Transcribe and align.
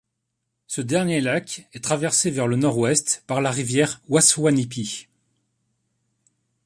Ce 0.65 0.81
dernier 0.81 1.21
lac 1.21 1.67
est 1.73 1.83
traversé 1.83 2.31
vers 2.31 2.47
le 2.47 2.55
Nord-Ouest 2.55 3.23
par 3.27 3.39
la 3.39 3.51
rivière 3.51 4.01
Waswanipi. 4.09 5.07